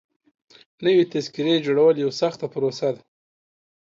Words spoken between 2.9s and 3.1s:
ده.